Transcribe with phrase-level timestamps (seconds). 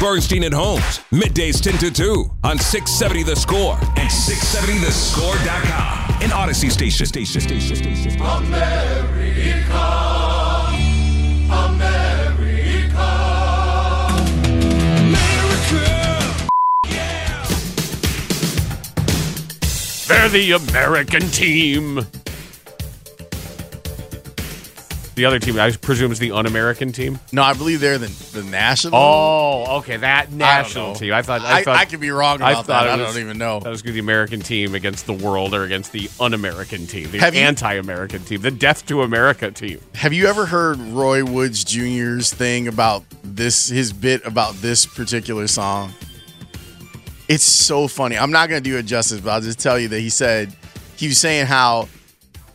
[0.00, 6.22] Bernstein and Holmes, middays 10 to 2 on 670 The Score and 670thescore.com.
[6.22, 7.04] An Audacy station.
[7.04, 8.12] Station, station, station.
[8.20, 9.74] America,
[11.50, 13.08] America,
[15.00, 16.46] America.
[20.06, 22.06] They're the American team.
[25.18, 27.18] The other team, I presume, is the un-American team.
[27.32, 28.94] No, I believe they're the the national.
[28.94, 31.12] Oh, okay, that national team.
[31.12, 31.40] I thought.
[31.40, 32.86] I, I, thought, I could be wrong about thought that.
[32.86, 33.58] it I was- don't even know.
[33.58, 36.86] That was going to be the American team against the world or against the un-American
[36.86, 39.80] team, the Have anti-American team, the death to America team.
[39.96, 43.68] Have you ever heard Roy Woods Jr.'s thing about this?
[43.68, 45.92] His bit about this particular song.
[47.28, 48.16] It's so funny.
[48.16, 50.54] I'm not going to do it justice, but I'll just tell you that he said
[50.96, 51.88] he was saying how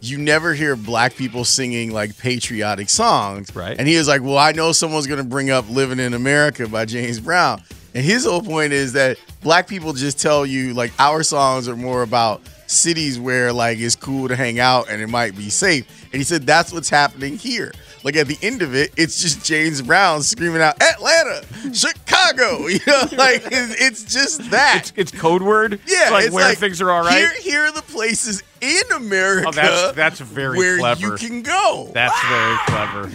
[0.04, 3.78] you never hear black people singing like patriotic songs, Right.
[3.78, 6.68] And he was like, "Well, I know someone's going to bring up "Living in America"
[6.68, 7.64] by James Brown."
[7.96, 11.76] And his whole point is that black people just tell you like our songs are
[11.76, 15.86] more about cities where like it's cool to hang out and it might be safe.
[16.12, 17.72] And he said that's what's happening here.
[18.04, 22.68] Like at the end of it, it's just James Brown screaming out Atlanta, Chicago.
[22.68, 24.80] You know, like it's, it's just that.
[24.80, 25.80] It's, it's code word.
[25.88, 27.14] yeah, it's like it's where like, thing are all right.
[27.18, 29.48] Here, here are the places in America.
[29.50, 31.02] Oh, that's- that's very where clever.
[31.02, 31.90] you can go.
[31.94, 33.12] That's very clever.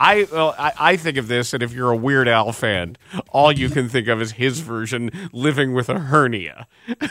[0.00, 2.96] I well, I, I think of this, and if you're a Weird Al fan,
[3.28, 6.66] all you can think of is his version, living with a hernia.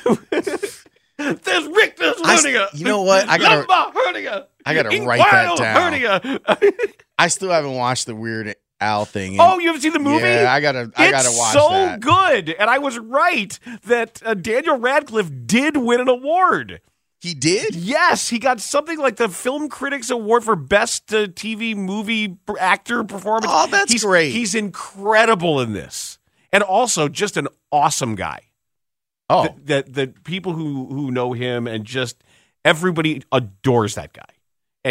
[1.17, 2.67] There's Rick, there's I s- hernia.
[2.73, 3.27] you know what?
[3.27, 4.47] I gotta- Lumbar hernia.
[4.67, 5.93] I gotta write that down.
[5.93, 6.39] Hernia.
[7.19, 9.37] I still haven't watched the Weird Al thing.
[9.39, 10.25] oh, you haven't seen the movie?
[10.25, 10.91] Yeah, I gotta.
[10.95, 11.57] I it's gotta watch it.
[11.57, 11.99] It's so that.
[11.99, 16.81] good, and I was right that uh, Daniel Radcliffe did win an award.
[17.19, 17.75] He did.
[17.75, 23.05] Yes, he got something like the Film Critics Award for Best uh, TV Movie Actor
[23.05, 23.47] Performance.
[23.49, 24.29] Oh, that's he's, great.
[24.29, 26.19] He's incredible in this,
[26.53, 28.41] and also just an awesome guy.
[29.29, 32.23] Oh, That the people who who know him and just
[32.63, 34.36] everybody adores that guy.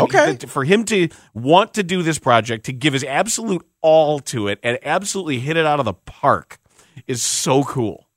[0.02, 0.46] And Okay.
[0.46, 4.58] for him to want to do this project, to give his absolute all to it,
[4.62, 6.58] and absolutely hit it out of the park,
[7.06, 8.08] is so cool.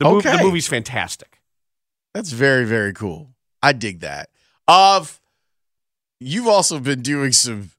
[0.00, 0.36] The, Okay.
[0.36, 1.40] the movie's fantastic.
[2.14, 3.34] that's very very cool.
[3.62, 4.30] I dig that.
[4.66, 5.20] Of
[6.20, 7.70] you've also been doing some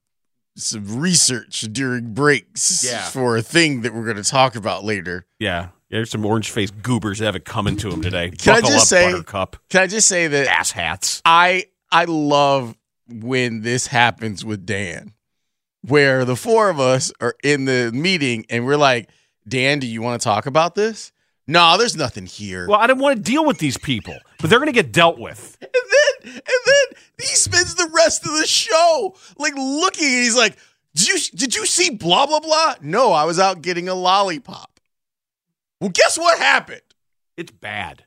[0.56, 3.08] some research during breaks Yeah.
[3.08, 5.26] for a thing that we're going to talk about later.
[5.38, 5.68] Yeah.
[5.90, 8.30] There's some orange faced goobers that have it coming to him today.
[8.30, 9.56] Can I just up, say- Buttercup.
[9.70, 11.22] Can I just say that Ass hats.
[11.24, 12.76] I I love
[13.10, 15.12] when this happens with Dan,
[15.82, 19.08] where the four of us are in the meeting and we're like,
[19.48, 21.12] Dan, do you want to talk about this?
[21.46, 22.68] No, there's nothing here.
[22.68, 25.18] Well, I don't want to deal with these people, but they're going to get dealt
[25.18, 25.58] with.
[25.60, 30.36] And then and then he spends the rest of the show like looking and he's
[30.36, 30.56] like,
[30.94, 32.74] Did you did you see blah blah blah?
[32.82, 34.78] No, I was out getting a lollipop.
[35.80, 36.82] Well, guess what happened?
[37.36, 38.04] It's bad.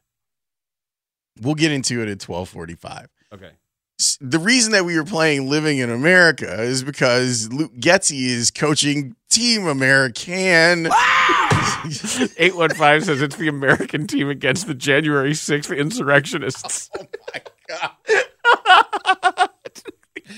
[1.42, 3.08] We'll get into it at 1245.
[3.34, 3.52] Okay.
[4.24, 8.52] S- The reason that we were playing Living in America is because Luke Getsy is
[8.52, 10.88] coaching Team American.
[11.66, 11.82] Ah!
[12.38, 16.90] 815 says it's the American team against the January 6th insurrectionists.
[16.98, 17.92] oh my God.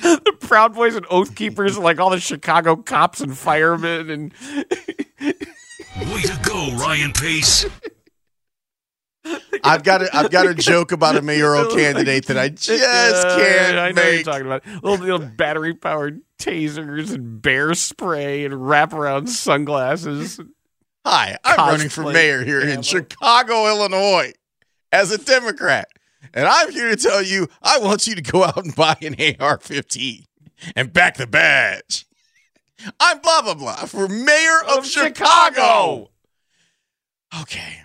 [0.02, 4.10] the Proud Boys and Oath Keepers, like all the Chicago cops and firemen.
[4.10, 4.34] And
[5.20, 7.66] Way to go, Ryan Pace.
[9.64, 13.38] I've got a, I've got a joke about a mayoral candidate that I just Uh,
[13.38, 14.66] can't I know what you're talking about.
[14.84, 20.40] Little, little battery powered tasers and bear spray and wraparound sunglasses.
[21.06, 22.82] Hi, I'm running for mayor here in camo.
[22.82, 24.34] Chicago, Illinois,
[24.92, 25.88] as a Democrat.
[26.34, 29.16] And I'm here to tell you I want you to go out and buy an
[29.40, 30.26] AR 15
[30.76, 32.06] and back the badge.
[33.00, 35.14] I'm blah, blah, blah for mayor of, Of Chicago.
[35.14, 36.10] Chicago.
[37.42, 37.82] Okay.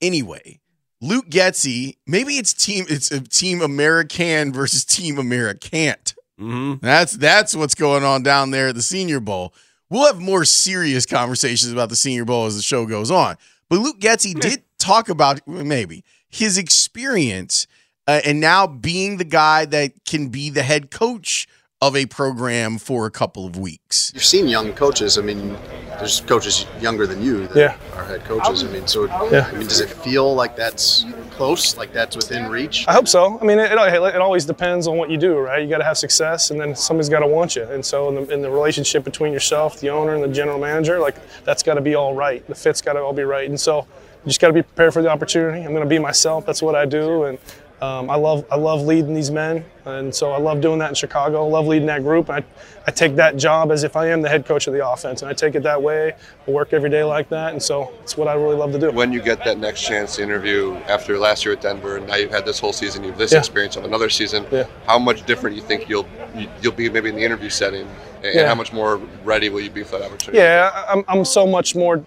[0.00, 0.60] Anyway,
[1.04, 6.14] Luke Getsy, maybe it's team it's a team American versus team Americant.
[6.40, 6.84] Mm-hmm.
[6.84, 9.52] That's that's what's going on down there at the Senior Bowl.
[9.90, 13.36] We'll have more serious conversations about the Senior Bowl as the show goes on.
[13.68, 17.66] But Luke Getsy did talk about maybe his experience
[18.06, 21.46] uh, and now being the guy that can be the head coach
[21.86, 24.10] of a program for a couple of weeks.
[24.14, 25.18] You've seen young coaches.
[25.18, 25.56] I mean,
[25.98, 27.76] there's coaches younger than you that Yeah.
[27.98, 28.64] are head coaches.
[28.64, 29.48] I mean, so Yeah.
[29.52, 32.86] I mean, does it feel like that's close, like that's within reach?
[32.88, 33.38] I hope so.
[33.38, 35.62] I mean, it, it, it always depends on what you do, right?
[35.62, 37.64] You got to have success, and then somebody's got to want you.
[37.64, 40.98] And so, in the, in the relationship between yourself, the owner, and the general manager,
[40.98, 42.46] like that's got to be all right.
[42.46, 43.48] The fit's got to all be right.
[43.48, 43.86] And so,
[44.24, 45.62] you just got to be prepared for the opportunity.
[45.62, 46.46] I'm going to be myself.
[46.46, 47.38] That's what I do, and
[47.82, 50.94] um, I love I love leading these men, and so I love doing that in
[50.94, 51.44] Chicago.
[51.46, 52.30] I love leading that group.
[52.30, 52.42] I,
[52.86, 55.28] I take that job as if I am the head coach of the offense, and
[55.30, 56.12] I take it that way.
[56.46, 58.90] I work every day like that, and so it's what I really love to do.
[58.90, 62.14] When you get that next chance to interview after last year at Denver, and now
[62.14, 63.38] you've had this whole season, you've this Yeah.
[63.40, 64.46] experience of another season.
[64.50, 64.64] Yeah.
[64.86, 66.06] How much different you think you'll
[66.36, 67.86] you- you'll be maybe in the interview setting,
[68.22, 68.46] and Yeah.
[68.48, 70.38] how much more ready will you be for that opportunity?
[70.38, 72.02] Yeah, I'm, I'm so much more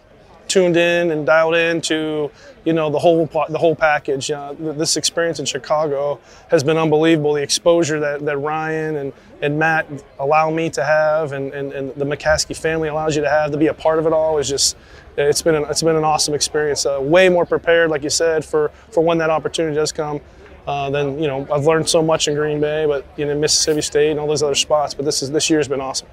[0.47, 2.31] tuned in and dialed in to
[2.65, 4.29] you know the whole the whole package.
[4.29, 7.33] Uh, this experience in Chicago has been unbelievable.
[7.33, 9.87] The exposure that, that Ryan and, and Matt
[10.19, 13.57] allow me to have, and, and, and the McCaskey family allows you to have to
[13.57, 14.75] be a part of it all is just
[15.17, 16.85] it's been an, it's been an awesome experience.
[16.85, 20.19] Uh, way more prepared, like you said, for for when that opportunity does come.
[20.67, 23.81] Uh, then you know I've learned so much in Green Bay, but you know Mississippi
[23.81, 24.93] State and all those other spots.
[24.93, 26.09] But this is this year's been awesome.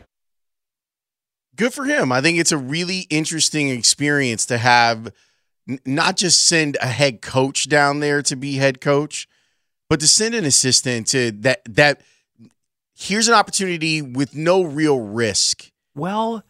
[1.56, 2.12] Good for him.
[2.12, 5.12] I think it's a really interesting experience to have
[5.68, 9.28] n- not just send a head coach down there to be head coach,
[9.88, 12.00] but to send an assistant to that that
[12.96, 15.70] here's an opportunity with no real risk.
[15.94, 16.44] Well,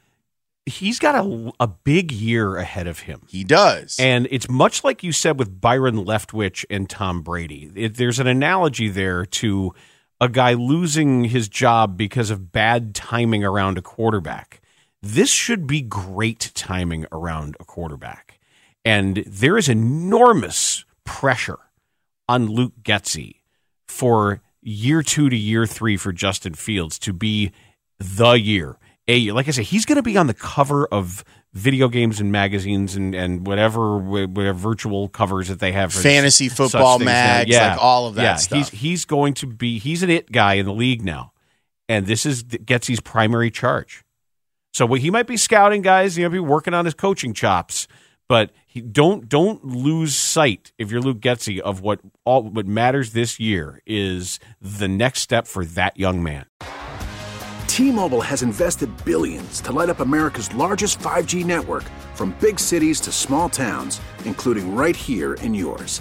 [0.67, 3.23] he's got a, a big year ahead of him.
[3.29, 3.97] He does.
[3.99, 7.71] And it's much like you said with Byron Leftwich and Tom Brady.
[7.75, 9.75] It, there's an analogy there to
[10.21, 14.61] a guy losing his job because of bad timing around a quarterback.
[15.05, 18.41] This should be great timing around a quarterback.
[18.87, 21.59] And there is enormous pressure
[22.27, 23.41] on Luke Getsy
[23.87, 27.53] for year two to year three for Justin Fields to be
[27.99, 28.79] the year.
[29.07, 29.35] A year.
[29.35, 31.23] Like I said, he's going to be on the cover of
[31.53, 36.49] video games and magazines and, and whatever, whatever virtual covers that they have for Fantasy
[36.49, 38.71] football mags, like all of that yeah, stuff.
[38.71, 41.33] He's, he's going to be, he's an it guy in the league now.
[41.91, 44.04] And this is Getsy's primary charge.
[44.75, 47.87] So he might be scouting guys, he might be working on his coaching chops,
[48.29, 53.13] but he, don't don't lose sight if you're Luke Getsy of what all what matters
[53.13, 56.47] this year is the next step for that young man.
[57.69, 61.85] T-Mobile has invested billions to light up America's largest 5G network
[62.15, 66.01] from big cities to small towns, including right here in yours.